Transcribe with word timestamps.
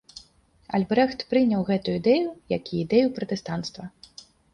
Альбрэхт 0.77 1.19
прыняў 1.33 1.61
гэту 1.69 1.89
ідэю, 1.99 2.31
як 2.57 2.63
і 2.73 2.79
ідэю 2.85 3.13
пратэстанцтва. 3.19 3.83